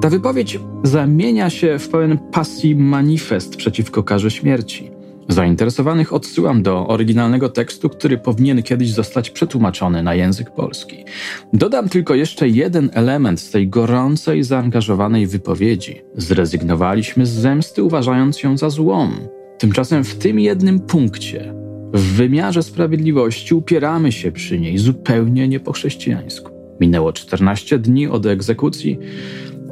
Ta 0.02 0.10
wypowiedź 0.10 0.60
zamienia 0.82 1.50
się 1.50 1.78
w 1.78 1.88
pełen 1.88 2.18
pasji 2.32 2.76
manifest 2.76 3.56
przeciwko 3.56 4.02
karze 4.02 4.30
śmierci. 4.30 4.95
Zainteresowanych 5.28 6.12
odsyłam 6.12 6.62
do 6.62 6.86
oryginalnego 6.86 7.48
tekstu, 7.48 7.88
który 7.88 8.18
powinien 8.18 8.62
kiedyś 8.62 8.90
zostać 8.90 9.30
przetłumaczony 9.30 10.02
na 10.02 10.14
język 10.14 10.50
polski. 10.50 11.04
Dodam 11.52 11.88
tylko 11.88 12.14
jeszcze 12.14 12.48
jeden 12.48 12.90
element 12.92 13.40
z 13.40 13.50
tej 13.50 13.68
gorącej, 13.68 14.42
zaangażowanej 14.42 15.26
wypowiedzi. 15.26 16.02
Zrezygnowaliśmy 16.14 17.26
z 17.26 17.30
zemsty, 17.30 17.82
uważając 17.82 18.42
ją 18.42 18.56
za 18.56 18.70
złą. 18.70 19.10
Tymczasem 19.58 20.04
w 20.04 20.14
tym 20.14 20.40
jednym 20.40 20.80
punkcie, 20.80 21.54
w 21.92 22.00
wymiarze 22.00 22.62
sprawiedliwości, 22.62 23.54
upieramy 23.54 24.12
się 24.12 24.32
przy 24.32 24.60
niej 24.60 24.78
zupełnie 24.78 25.48
nie 25.48 25.60
po 25.60 25.72
chrześcijańsku. 25.72 26.50
Minęło 26.80 27.12
14 27.12 27.78
dni 27.78 28.08
od 28.08 28.26
egzekucji. 28.26 28.98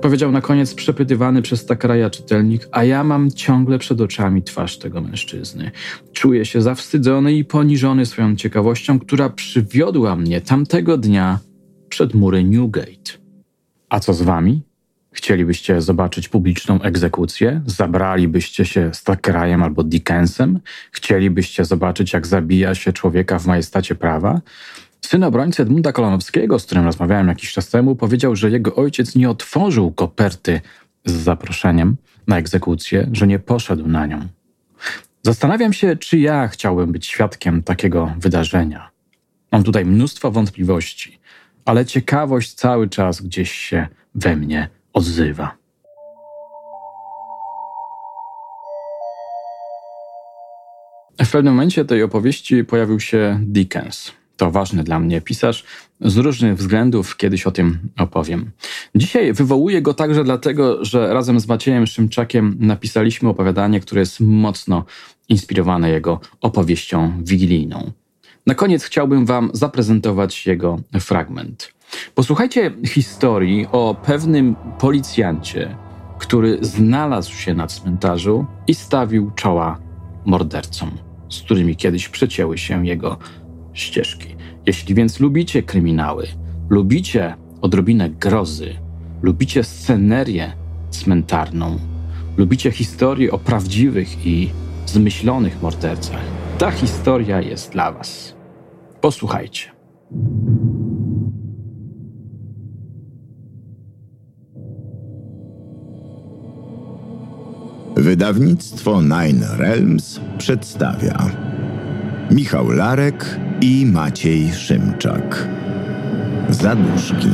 Powiedział 0.03 0.33
na 0.33 0.41
koniec 0.41 0.75
przepytywany 0.75 1.43
przez 1.43 1.67
Takraja 1.67 2.11
czytelnik, 2.11 2.69
a 2.73 2.85
ja 2.85 3.05
mam 3.05 3.31
ciągle 3.31 3.79
przed 3.79 4.01
oczami 4.01 4.43
twarz 4.43 4.79
tego 4.79 5.01
mężczyzny. 5.01 5.71
Czuję 6.13 6.45
się 6.45 6.63
zawstydzony 6.63 7.35
i 7.35 7.45
poniżony 7.45 8.07
swoją 8.07 8.37
ciekawością, 8.37 8.99
która 8.99 9.29
przywiodła 9.29 10.17
mnie 10.17 10.41
tamtego 10.41 10.99
dnia 10.99 11.39
przed 11.89 12.15
mury 12.15 12.45
Newgate. 12.45 13.13
A 13.89 14.01
co 14.01 14.15
z 14.15 14.23
wami? 14.23 14.63
Chcielibyście 15.13 15.81
zobaczyć 15.81 16.29
publiczną 16.29 16.83
egzekucję? 16.83 17.63
Zabralibyście 17.67 18.65
się 18.65 18.91
z 18.95 19.05
Takrajem 19.05 19.63
albo 19.63 19.83
Dickensem? 19.83 20.61
Chcielibyście 20.93 21.65
zobaczyć, 21.65 22.13
jak 22.13 22.27
zabija 22.27 22.75
się 22.75 22.93
człowieka 22.93 23.39
w 23.39 23.47
majestacie 23.47 23.95
prawa? 23.95 24.41
Syn 25.05 25.25
obrońcy 25.25 25.63
Edmunda 25.63 25.93
Kolonowskiego, 25.93 26.59
z 26.59 26.67
którym 26.67 26.85
rozmawiałem 26.85 27.29
jakiś 27.29 27.53
czas 27.53 27.69
temu, 27.69 27.97
powiedział, 27.97 28.37
że 28.37 28.51
jego 28.51 28.75
ojciec 28.75 29.15
nie 29.15 29.31
otworzył 29.31 29.93
koperty 29.93 30.61
z 31.05 31.13
zaproszeniem 31.13 31.97
na 32.27 32.39
egzekucję, 32.39 33.09
że 33.13 33.27
nie 33.27 33.39
poszedł 33.39 33.87
na 33.87 34.07
nią. 34.07 34.29
Zastanawiam 35.23 35.73
się, 35.73 35.97
czy 35.97 36.19
ja 36.19 36.49
chciałbym 36.49 36.93
być 36.93 37.07
świadkiem 37.07 37.63
takiego 37.63 38.15
wydarzenia. 38.19 38.91
Mam 39.53 39.65
tutaj 39.65 39.85
mnóstwo 39.85 40.31
wątpliwości, 40.31 41.19
ale 41.65 41.87
ciekawość 41.87 42.55
cały 42.55 42.89
czas 42.89 43.23
gdzieś 43.23 43.53
się 43.53 43.87
we 44.15 44.37
mnie 44.37 44.69
odzywa. 44.93 45.57
W 51.25 51.31
pewnym 51.31 51.55
momencie 51.55 51.85
tej 51.85 52.03
opowieści 52.03 52.65
pojawił 52.65 53.01
się 53.01 53.41
Dickens 53.43 54.24
to 54.45 54.51
ważny 54.51 54.85
dla 54.85 55.01
mnie 55.01 55.21
pisarz. 55.21 55.65
Z 56.01 56.17
różnych 56.17 56.57
względów 56.57 57.17
kiedyś 57.17 57.47
o 57.47 57.51
tym 57.51 57.79
opowiem. 57.99 58.51
Dzisiaj 58.95 59.33
wywołuję 59.33 59.83
go 59.83 59.95
także 59.95 60.25
dlatego, 60.25 60.85
że 60.85 61.15
razem 61.15 61.41
z 61.41 61.49
Maciejem 61.49 61.87
Szymczakiem 61.87 62.57
napisaliśmy 62.61 63.29
opowiadanie, 63.29 63.81
które 63.81 64.01
jest 64.01 64.21
mocno 64.21 64.85
inspirowane 65.29 65.91
jego 65.91 66.21
opowieścią 66.41 67.13
wigilijną. 67.23 67.93
Na 68.47 68.55
koniec 68.55 68.85
chciałbym 68.85 69.27
Wam 69.27 69.51
zaprezentować 69.53 70.47
jego 70.47 70.81
fragment. 71.01 71.73
Posłuchajcie 72.15 72.73
historii 72.87 73.67
o 73.73 73.97
pewnym 74.07 74.57
policjancie, 74.79 75.77
który 76.19 76.59
znalazł 76.61 77.33
się 77.33 77.55
na 77.55 77.67
cmentarzu 77.67 78.47
i 78.67 78.75
stawił 78.75 79.31
czoła 79.31 79.79
mordercom, 80.25 80.91
z 81.29 81.43
którymi 81.43 81.77
kiedyś 81.77 82.09
przecięły 82.09 82.59
się 82.59 82.87
jego 82.87 83.19
ścieżki. 83.73 84.34
Jeśli 84.67 84.95
więc 84.95 85.21
lubicie 85.21 85.63
kryminały, 85.63 86.27
lubicie 86.71 87.35
odrobinę 87.61 88.11
grozy, 88.11 88.75
lubicie 89.23 89.65
scenerię 89.65 90.53
cmentarną, 90.91 91.79
lubicie 92.37 92.71
historię 92.71 93.33
o 93.33 93.39
prawdziwych 93.39 94.27
i 94.27 94.51
zmyślonych 94.87 95.63
mordercach, 95.63 96.21
ta 96.59 96.71
historia 96.71 97.41
jest 97.41 97.73
dla 97.73 97.93
Was. 97.93 98.35
Posłuchajcie. 99.01 99.71
Wydawnictwo 107.97 109.03
Nine 109.03 109.45
Realms 109.59 110.21
przedstawia 110.39 111.31
Michał 112.31 112.71
Larek 112.71 113.41
i 113.61 113.87
Maciej 113.87 114.53
Szymczak. 114.53 115.49
Zaduszki. 116.51 117.31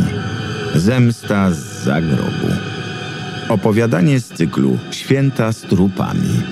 Zemsta 0.75 1.51
z 1.51 1.85
zagrobu. 1.85 2.49
Opowiadanie 3.49 4.21
z 4.21 4.29
cyklu 4.29 4.79
Święta 4.91 5.53
z 5.53 5.61
trupami. 5.61 6.43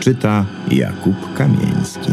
Czyta 0.00 0.44
Jakub 0.70 1.34
Kamieński. 1.34 2.12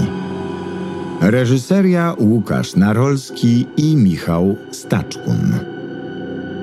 Reżyseria 1.22 2.14
Łukasz 2.20 2.76
Narolski 2.76 3.68
i 3.78 3.96
Michał 3.96 4.56
Staczkun. 4.72 5.54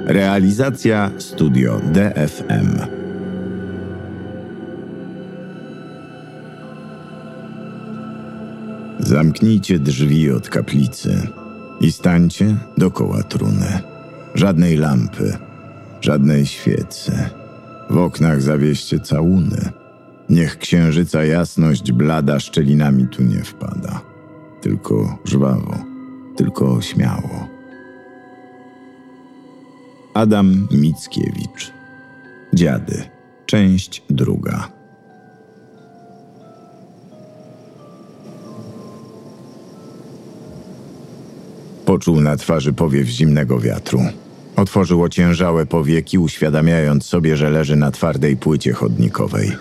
Realizacja 0.06 1.11
Studio 1.18 1.80
DFM. 1.92 3.01
Zamknijcie 9.12 9.78
drzwi 9.78 10.31
od 10.31 10.49
kaplicy 10.49 11.28
i 11.81 11.92
stańcie 11.92 12.57
dokoła 12.78 13.23
truny. 13.23 13.81
Żadnej 14.35 14.76
lampy, 14.76 15.37
żadnej 16.00 16.47
świecy. 16.47 17.12
W 17.90 17.97
oknach 17.97 18.42
zawieście 18.42 19.00
całuny. 19.00 19.71
Niech 20.31 20.59
księżyca 20.59 21.25
jasność 21.25 21.92
blada 21.92 22.40
szczelinami 22.40 23.09
tu 23.09 23.23
nie 23.23 23.42
wpada. 23.45 24.00
Tylko 24.61 25.19
żwawo, 25.25 25.78
tylko 26.37 26.81
śmiało. 26.81 27.49
Adam 30.14 30.69
Mickiewicz 30.71 31.73
Dziady 32.54 33.02
Część 33.47 34.02
druga 34.11 34.81
Poczuł 41.86 42.20
na 42.20 42.36
twarzy 42.36 42.72
powiew 42.72 43.08
zimnego 43.08 43.60
wiatru. 43.60 44.00
Otworzył 44.56 45.02
ociężałe 45.02 45.66
powieki, 45.66 46.18
uświadamiając 46.18 47.04
sobie, 47.04 47.36
że 47.36 47.50
leży 47.50 47.76
na 47.76 47.90
twardej 47.90 48.36
płycie 48.36 48.72
chodnikowej. 48.72 49.52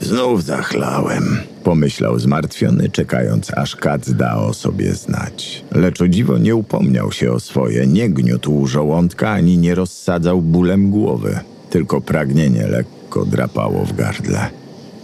Znów 0.00 0.44
zachlałem, 0.44 1.38
pomyślał 1.64 2.18
zmartwiony, 2.18 2.90
czekając 2.90 3.54
aż 3.54 3.76
kac 3.76 4.12
da 4.12 4.36
o 4.36 4.54
sobie 4.54 4.94
znać. 4.94 5.64
Lecz 5.72 6.00
o 6.00 6.08
dziwo 6.08 6.38
nie 6.38 6.56
upomniał 6.56 7.12
się 7.12 7.32
o 7.32 7.40
swoje, 7.40 7.86
nie 7.86 8.10
gniótł 8.10 8.66
żołądka 8.66 9.30
ani 9.30 9.58
nie 9.58 9.74
rozsadzał 9.74 10.42
bólem 10.42 10.90
głowy, 10.90 11.38
tylko 11.70 12.00
pragnienie 12.00 12.66
lekko 12.66 13.24
drapało 13.24 13.84
w 13.84 13.96
gardle. 13.96 14.50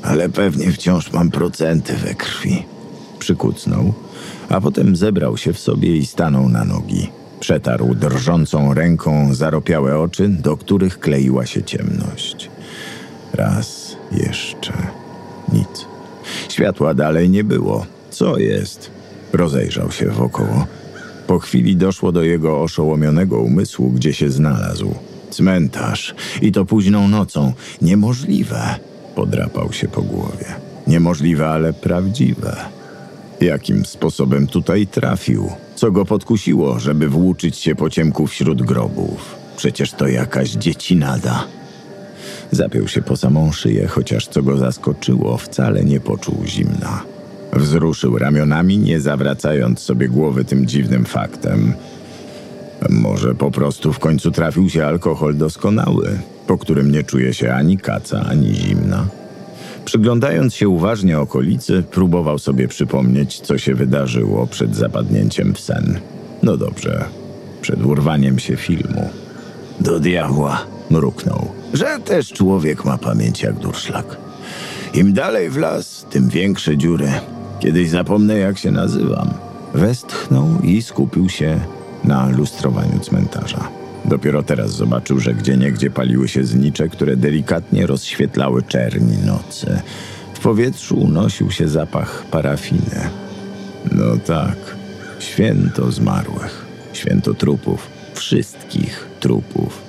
Ale 0.02 0.28
pewnie 0.28 0.72
wciąż 0.72 1.12
mam 1.12 1.30
procenty 1.30 1.96
we 1.96 2.14
krwi. 2.14 2.64
Przykucnął, 3.18 3.94
a 4.50 4.60
potem 4.60 4.96
zebrał 4.96 5.36
się 5.36 5.52
w 5.52 5.58
sobie 5.58 5.96
i 5.96 6.06
stanął 6.06 6.48
na 6.48 6.64
nogi. 6.64 7.10
Przetarł 7.40 7.94
drżącą 7.94 8.74
ręką 8.74 9.34
zaropiałe 9.34 9.98
oczy, 9.98 10.28
do 10.28 10.56
których 10.56 10.98
kleiła 10.98 11.46
się 11.46 11.62
ciemność. 11.62 12.50
Raz 13.34 13.96
jeszcze 14.12 14.72
nic. 15.52 15.86
Światła 16.48 16.94
dalej 16.94 17.30
nie 17.30 17.44
było. 17.44 17.86
Co 18.10 18.38
jest? 18.38 18.90
Rozejrzał 19.32 19.90
się 19.92 20.08
wokoło. 20.08 20.66
Po 21.26 21.38
chwili 21.38 21.76
doszło 21.76 22.12
do 22.12 22.22
jego 22.22 22.62
oszołomionego 22.62 23.40
umysłu, 23.40 23.90
gdzie 23.90 24.12
się 24.12 24.30
znalazł. 24.30 24.94
Cmentarz. 25.30 26.14
I 26.42 26.52
to 26.52 26.64
późną 26.64 27.08
nocą. 27.08 27.52
Niemożliwe. 27.82 28.74
Podrapał 29.14 29.72
się 29.72 29.88
po 29.88 30.02
głowie. 30.02 30.46
Niemożliwe, 30.86 31.48
ale 31.48 31.72
prawdziwe. 31.72 32.79
Jakim 33.40 33.84
sposobem 33.84 34.46
tutaj 34.46 34.86
trafił? 34.86 35.50
Co 35.74 35.90
go 35.90 36.04
podkusiło, 36.04 36.78
żeby 36.78 37.08
włóczyć 37.08 37.56
się 37.56 37.74
po 37.74 37.90
ciemku 37.90 38.26
wśród 38.26 38.62
grobów? 38.62 39.34
Przecież 39.56 39.92
to 39.92 40.08
jakaś 40.08 40.50
dziecinada. 40.50 41.44
Zapiął 42.50 42.88
się 42.88 43.02
po 43.02 43.16
samą 43.16 43.52
szyję, 43.52 43.86
chociaż 43.86 44.26
co 44.28 44.42
go 44.42 44.56
zaskoczyło, 44.56 45.36
wcale 45.36 45.84
nie 45.84 46.00
poczuł 46.00 46.36
zimna. 46.46 47.02
Wzruszył 47.52 48.18
ramionami, 48.18 48.78
nie 48.78 49.00
zawracając 49.00 49.80
sobie 49.80 50.08
głowy 50.08 50.44
tym 50.44 50.66
dziwnym 50.66 51.04
faktem. 51.04 51.74
Może 52.88 53.34
po 53.34 53.50
prostu 53.50 53.92
w 53.92 53.98
końcu 53.98 54.30
trafił 54.30 54.70
się 54.70 54.86
alkohol 54.86 55.36
doskonały, 55.36 56.18
po 56.46 56.58
którym 56.58 56.92
nie 56.92 57.04
czuje 57.04 57.34
się 57.34 57.52
ani 57.52 57.78
kaca, 57.78 58.26
ani 58.30 58.54
zimna. 58.54 59.19
Przyglądając 59.84 60.54
się 60.54 60.68
uważnie 60.68 61.20
okolicy, 61.20 61.82
próbował 61.90 62.38
sobie 62.38 62.68
przypomnieć, 62.68 63.40
co 63.40 63.58
się 63.58 63.74
wydarzyło 63.74 64.46
przed 64.46 64.76
zapadnięciem 64.76 65.54
w 65.54 65.60
sen. 65.60 66.00
No 66.42 66.56
dobrze, 66.56 67.04
przed 67.60 67.84
urwaniem 67.84 68.38
się 68.38 68.56
filmu. 68.56 69.08
Do 69.80 70.00
diabła, 70.00 70.64
mruknął, 70.90 71.48
że 71.74 71.98
też 72.04 72.32
człowiek 72.32 72.84
ma 72.84 72.98
pamięć 72.98 73.42
jak 73.42 73.54
durszlak. 73.54 74.16
Im 74.94 75.12
dalej 75.12 75.50
w 75.50 75.56
las, 75.56 76.06
tym 76.10 76.28
większe 76.28 76.76
dziury. 76.76 77.08
Kiedyś 77.60 77.90
zapomnę, 77.90 78.38
jak 78.38 78.58
się 78.58 78.70
nazywam. 78.70 79.30
Westchnął 79.74 80.46
i 80.62 80.82
skupił 80.82 81.28
się 81.28 81.60
na 82.04 82.28
lustrowaniu 82.28 83.00
cmentarza. 83.00 83.79
Dopiero 84.04 84.42
teraz 84.42 84.70
zobaczył, 84.70 85.20
że 85.20 85.34
gdzieniegdzie 85.34 85.90
paliły 85.90 86.28
się 86.28 86.44
znicze, 86.44 86.88
które 86.88 87.16
delikatnie 87.16 87.86
rozświetlały 87.86 88.62
czerni 88.62 89.18
nocy. 89.26 89.80
W 90.34 90.40
powietrzu 90.40 91.00
unosił 91.00 91.50
się 91.50 91.68
zapach 91.68 92.24
parafiny. 92.30 93.10
No 93.92 94.16
tak, 94.26 94.56
święto 95.18 95.92
zmarłych, 95.92 96.66
święto 96.92 97.34
trupów, 97.34 97.86
wszystkich 98.14 99.06
trupów, 99.20 99.82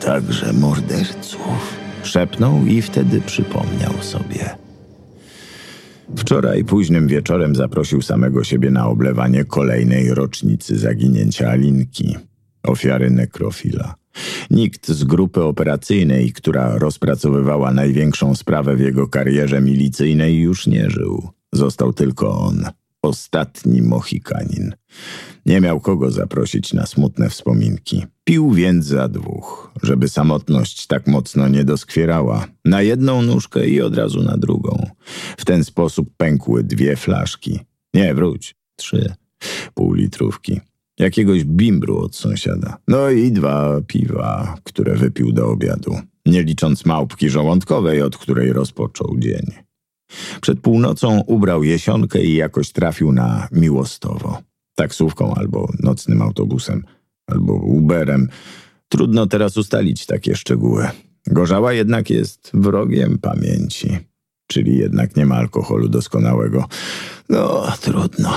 także 0.00 0.52
morderców. 0.52 1.78
Szepnął 2.02 2.66
i 2.66 2.82
wtedy 2.82 3.20
przypomniał 3.20 3.92
sobie. 4.00 4.50
Wczoraj 6.16 6.64
późnym 6.64 7.08
wieczorem 7.08 7.56
zaprosił 7.56 8.02
samego 8.02 8.44
siebie 8.44 8.70
na 8.70 8.86
oblewanie 8.86 9.44
kolejnej 9.44 10.14
rocznicy 10.14 10.78
zaginięcia 10.78 11.50
Alinki 11.50 12.16
ofiary 12.68 13.10
nekrofila. 13.10 13.94
Nikt 14.50 14.88
z 14.88 15.04
grupy 15.04 15.42
operacyjnej, 15.42 16.32
która 16.32 16.78
rozpracowywała 16.78 17.72
największą 17.72 18.34
sprawę 18.34 18.76
w 18.76 18.80
jego 18.80 19.08
karierze 19.08 19.60
milicyjnej, 19.60 20.38
już 20.38 20.66
nie 20.66 20.90
żył. 20.90 21.28
Został 21.52 21.92
tylko 21.92 22.38
on, 22.38 22.64
ostatni 23.02 23.82
Mohikanin. 23.82 24.74
Nie 25.46 25.60
miał 25.60 25.80
kogo 25.80 26.10
zaprosić 26.10 26.72
na 26.72 26.86
smutne 26.86 27.30
wspominki. 27.30 28.06
Pił 28.24 28.50
więc 28.50 28.86
za 28.86 29.08
dwóch, 29.08 29.72
żeby 29.82 30.08
samotność 30.08 30.86
tak 30.86 31.06
mocno 31.06 31.48
nie 31.48 31.64
doskwierała. 31.64 32.46
Na 32.64 32.82
jedną 32.82 33.22
nóżkę 33.22 33.66
i 33.66 33.80
od 33.80 33.96
razu 33.96 34.22
na 34.22 34.36
drugą. 34.36 34.86
W 35.36 35.44
ten 35.44 35.64
sposób 35.64 36.08
pękły 36.16 36.64
dwie 36.64 36.96
flaszki. 36.96 37.60
Nie, 37.94 38.14
wróć, 38.14 38.54
trzy. 38.76 39.12
Półlitrówki 39.74 40.60
jakiegoś 40.98 41.44
bimbru 41.44 41.98
od 41.98 42.16
sąsiada. 42.16 42.76
No 42.88 43.10
i 43.10 43.32
dwa 43.32 43.80
piwa, 43.86 44.54
które 44.64 44.94
wypił 44.94 45.32
do 45.32 45.48
obiadu, 45.48 45.98
nie 46.26 46.42
licząc 46.42 46.86
małpki 46.86 47.30
żołądkowej, 47.30 48.02
od 48.02 48.16
której 48.16 48.52
rozpoczął 48.52 49.16
dzień. 49.18 49.46
Przed 50.40 50.60
północą 50.60 51.20
ubrał 51.26 51.64
jesionkę 51.64 52.22
i 52.24 52.34
jakoś 52.34 52.72
trafił 52.72 53.12
na 53.12 53.48
Miłostowo. 53.52 54.38
Taksówką 54.74 55.34
albo 55.34 55.68
nocnym 55.80 56.22
autobusem, 56.22 56.84
albo 57.26 57.52
Uberem. 57.52 58.28
Trudno 58.88 59.26
teraz 59.26 59.56
ustalić 59.56 60.06
takie 60.06 60.36
szczegóły. 60.36 60.88
Gorzała 61.26 61.72
jednak 61.72 62.10
jest 62.10 62.50
wrogiem 62.54 63.18
pamięci. 63.18 63.98
Czyli 64.46 64.78
jednak 64.78 65.16
nie 65.16 65.26
ma 65.26 65.36
alkoholu 65.36 65.88
doskonałego. 65.88 66.64
No, 67.28 67.72
trudno. 67.80 68.32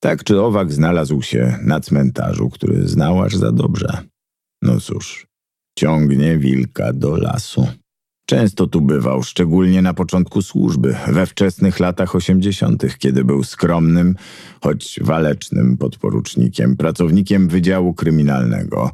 Tak 0.00 0.24
czy 0.24 0.40
owak 0.40 0.72
znalazł 0.72 1.22
się 1.22 1.58
na 1.62 1.80
cmentarzu, 1.80 2.50
który 2.50 2.88
znał 2.88 3.22
aż 3.22 3.36
za 3.36 3.52
dobrze. 3.52 3.98
No 4.62 4.80
cóż, 4.80 5.26
ciągnie 5.78 6.38
wilka 6.38 6.92
do 6.92 7.16
lasu. 7.16 7.68
Często 8.26 8.66
tu 8.66 8.80
bywał, 8.80 9.22
szczególnie 9.22 9.82
na 9.82 9.94
początku 9.94 10.42
służby, 10.42 10.96
we 11.06 11.26
wczesnych 11.26 11.80
latach 11.80 12.14
osiemdziesiątych, 12.14 12.98
kiedy 12.98 13.24
był 13.24 13.44
skromnym, 13.44 14.14
choć 14.60 15.00
walecznym 15.02 15.76
podporucznikiem, 15.76 16.76
pracownikiem 16.76 17.48
Wydziału 17.48 17.94
Kryminalnego. 17.94 18.90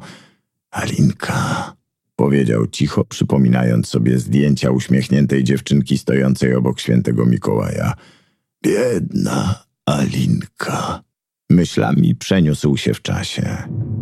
Alinka, 0.71 1.73
powiedział 2.15 2.67
cicho, 2.67 3.05
przypominając 3.05 3.87
sobie 3.87 4.19
zdjęcia 4.19 4.71
uśmiechniętej 4.71 5.43
dziewczynki 5.43 5.97
stojącej 5.97 6.55
obok 6.55 6.79
świętego 6.79 7.25
Mikołaja. 7.25 7.93
Biedna 8.63 9.64
Alinka. 9.85 11.03
Myślami 11.49 12.15
przeniósł 12.15 12.77
się 12.77 12.93
w 12.93 13.01
czasie 13.01 13.57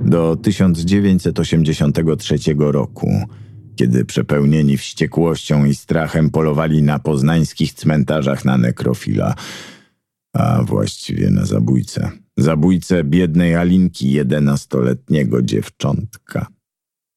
do 0.06 0.36
1983 0.36 2.38
roku, 2.58 3.28
kiedy 3.76 4.06
przepełnieni 4.06 4.78
wściekłością 4.78 5.66
i 5.66 5.76
strachem 5.76 6.30
polowali 6.30 6.82
na 6.82 7.00
poznańskich 7.00 7.74
cmentarzach 7.74 8.46
na 8.46 8.58
nekrofila, 8.58 9.36
a 10.34 10.64
właściwie 10.64 11.30
na 11.30 11.46
zabójcę. 11.46 12.12
Zabójcę 12.38 13.04
biednej 13.04 13.56
Alinki, 13.56 14.12
jedenastoletniego 14.12 15.42
dziewczątka. 15.42 16.48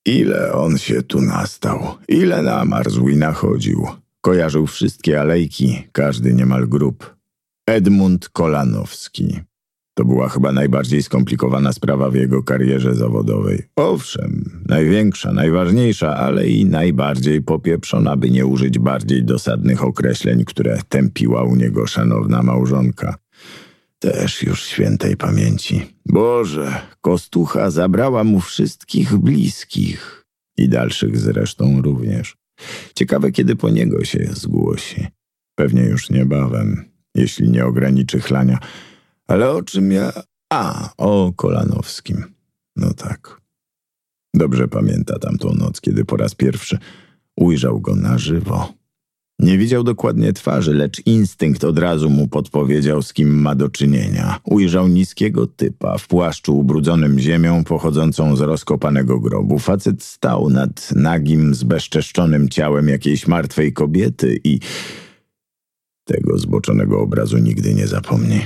Ile 0.07 0.53
on 0.53 0.79
się 0.79 1.03
tu 1.03 1.21
nastał, 1.21 1.95
ile 2.09 2.43
namarzł 2.43 3.09
i 3.09 3.17
nachodził. 3.17 3.87
Kojarzył 4.21 4.67
wszystkie 4.67 5.21
alejki, 5.21 5.89
każdy 5.93 6.35
niemal 6.35 6.69
grób. 6.69 7.16
Edmund 7.67 8.29
Kolanowski. 8.29 9.41
To 9.95 10.05
była 10.05 10.29
chyba 10.29 10.53
najbardziej 10.53 11.03
skomplikowana 11.03 11.73
sprawa 11.73 12.11
w 12.11 12.15
jego 12.15 12.43
karierze 12.43 12.95
zawodowej. 12.95 13.63
Owszem, 13.77 14.63
największa, 14.69 15.33
najważniejsza, 15.33 16.17
ale 16.17 16.49
i 16.49 16.65
najbardziej 16.65 17.43
popieprzona, 17.43 18.17
by 18.17 18.31
nie 18.31 18.47
użyć 18.47 18.79
bardziej 18.79 19.25
dosadnych 19.25 19.85
określeń, 19.85 20.45
które 20.45 20.79
tępiła 20.89 21.45
u 21.45 21.57
niego 21.57 21.87
szanowna 21.87 22.43
małżonka. 22.43 23.15
Też 23.99 24.43
już 24.43 24.65
świętej 24.65 25.17
pamięci. 25.17 25.87
Boże, 26.07 26.81
kostucha 27.01 27.71
zabrała 27.71 28.25
mu 28.25 28.41
wszystkich 28.41 29.17
bliskich 29.17 30.27
i 30.59 30.69
dalszych 30.69 31.19
zresztą 31.19 31.83
również. 31.83 32.37
Ciekawe, 32.95 33.33
kiedy 33.33 33.57
po 33.57 33.71
niego 33.71 34.05
się 34.05 34.29
zgłosi. 34.33 35.07
Pewnie 35.55 35.83
już 35.83 36.11
niebawem, 36.11 36.96
jeśli 37.17 37.51
nie 37.51 37.67
ograniczy 37.67 38.21
chlania. 38.21 38.59
Ale 39.27 39.51
o 39.51 39.63
czym 39.63 39.93
ja... 39.93 40.13
A, 40.53 40.91
o 40.97 41.33
Kolanowskim. 41.37 42.25
No 42.77 42.95
tak. 42.95 43.41
Dobrze 44.35 44.69
pamięta 44.69 45.19
tamtą 45.19 45.55
noc, 45.55 45.81
kiedy 45.81 46.05
po 46.05 46.17
raz 46.17 46.35
pierwszy 46.35 46.79
ujrzał 47.37 47.81
go 47.81 47.97
na 47.97 48.19
żywo. 48.19 48.73
Nie 49.39 49.59
widział 49.59 49.85
dokładnie 49.85 50.33
twarzy, 50.33 50.75
lecz 50.75 51.07
instynkt 51.07 51.65
od 51.65 51.79
razu 51.79 52.11
mu 52.11 52.29
podpowiedział, 52.29 53.03
z 53.03 53.13
kim 53.13 53.41
ma 53.41 53.55
do 53.55 53.69
czynienia. 53.69 54.41
Ujrzał 54.45 54.89
niskiego 54.89 55.47
typa 55.47 55.99
w 55.99 56.07
płaszczu 56.09 56.59
ubrudzonym 56.59 57.19
ziemią 57.19 57.65
pochodzącą 57.65 58.37
z 58.37 58.41
rozkopanego 58.41 59.21
grobu. 59.21 59.59
Facet 59.59 60.03
stał 60.03 60.51
nad 60.51 60.93
nagim, 60.95 61.55
zbezczeszczonym 61.55 62.49
ciałem 62.49 62.89
jakiejś 62.89 63.27
martwej 63.27 63.73
kobiety 63.73 64.41
i 64.45 64.61
tego 66.07 66.39
zboczonego 66.39 67.01
obrazu 67.01 67.39
nigdy 67.39 67.75
nie 67.75 67.87
zapomni. 67.87 68.41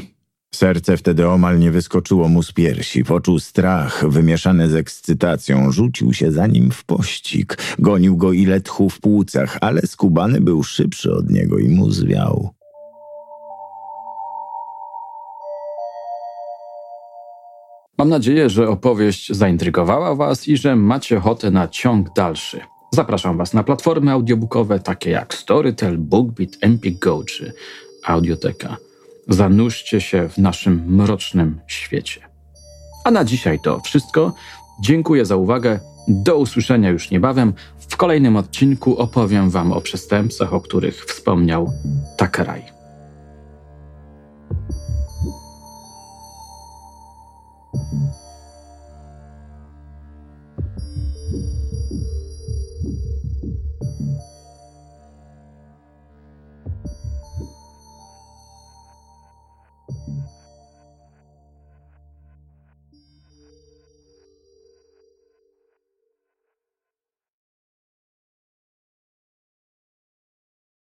Serce 0.54 0.96
wtedy 0.96 1.28
omal 1.28 1.58
nie 1.58 1.70
wyskoczyło 1.70 2.28
mu 2.28 2.42
z 2.42 2.52
piersi. 2.52 3.04
Poczuł 3.04 3.38
strach, 3.38 4.08
wymieszany 4.08 4.68
z 4.68 4.74
ekscytacją. 4.74 5.72
Rzucił 5.72 6.12
się 6.12 6.32
za 6.32 6.46
nim 6.46 6.70
w 6.70 6.84
pościg. 6.84 7.58
Gonił 7.78 8.16
go 8.16 8.32
ile 8.32 8.60
tchu 8.60 8.90
w 8.90 9.00
płucach, 9.00 9.58
ale 9.60 9.82
skubany 9.82 10.40
był 10.40 10.62
szybszy 10.62 11.12
od 11.12 11.30
niego 11.30 11.58
i 11.58 11.68
mu 11.68 11.90
zwiał. 11.90 12.50
Mam 17.98 18.08
nadzieję, 18.08 18.50
że 18.50 18.68
opowieść 18.68 19.32
zaintrygowała 19.32 20.14
Was 20.14 20.48
i 20.48 20.56
że 20.56 20.76
macie 20.76 21.18
ochotę 21.18 21.50
na 21.50 21.68
ciąg 21.68 22.12
dalszy. 22.12 22.60
Zapraszam 22.92 23.36
Was 23.36 23.54
na 23.54 23.62
platformy 23.62 24.12
audiobookowe 24.12 24.80
takie 24.80 25.10
jak 25.10 25.34
Storytel, 25.34 25.98
BookBeat, 25.98 26.50
Empik 26.60 26.98
Go 26.98 27.24
czy 27.24 27.52
Audioteka. 28.04 28.76
Zanurzcie 29.28 30.00
się 30.00 30.28
w 30.28 30.38
naszym 30.38 30.84
mrocznym 30.86 31.60
świecie. 31.66 32.20
A 33.04 33.10
na 33.10 33.24
dzisiaj 33.24 33.58
to 33.60 33.80
wszystko. 33.80 34.34
Dziękuję 34.82 35.24
za 35.24 35.36
uwagę. 35.36 35.80
Do 36.08 36.38
usłyszenia 36.38 36.90
już 36.90 37.10
niebawem. 37.10 37.52
W 37.78 37.96
kolejnym 37.96 38.36
odcinku 38.36 38.98
opowiem 38.98 39.50
Wam 39.50 39.72
o 39.72 39.80
przestępcach, 39.80 40.54
o 40.54 40.60
których 40.60 41.04
wspomniał 41.04 41.72
Takaraj. 42.16 42.62